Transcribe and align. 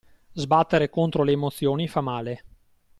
Sbattere 0.33 0.89
contro 0.89 1.21
le 1.21 1.33
emozioni 1.33 1.87
fa 1.87 2.01
male. 2.01 2.43